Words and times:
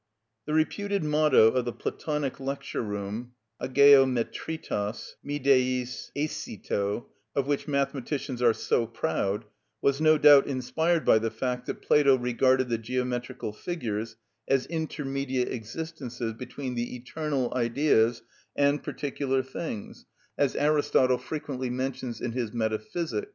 The 0.47 0.55
reputed 0.55 1.03
motto 1.03 1.49
of 1.51 1.63
the 1.65 1.71
Platonic 1.71 2.39
lecture 2.39 2.81
room, 2.81 3.33
"Αγεωμετρητος 3.61 5.11
μηδεις 5.23 6.09
εισιτω," 6.15 7.05
of 7.35 7.45
which 7.45 7.67
mathematicians 7.67 8.41
are 8.41 8.51
so 8.55 8.87
proud, 8.87 9.45
was 9.79 10.01
no 10.01 10.17
doubt 10.17 10.47
inspired 10.47 11.05
by 11.05 11.19
the 11.19 11.29
fact 11.29 11.67
that 11.67 11.83
Plato 11.83 12.15
regarded 12.17 12.69
the 12.69 12.79
geometrical 12.79 13.53
figures 13.53 14.15
as 14.47 14.65
intermediate 14.65 15.49
existences 15.49 16.33
between 16.33 16.73
the 16.73 16.95
eternal 16.95 17.53
Ideas 17.53 18.23
and 18.55 18.81
particular 18.81 19.43
things, 19.43 20.07
as 20.35 20.55
Aristotle 20.55 21.19
frequently 21.19 21.69
mentions 21.69 22.21
in 22.21 22.31
his 22.31 22.51
"Metaphysics" 22.53 22.95
(especially 23.11 23.19
i. 23.21 23.25
c. 23.25 23.29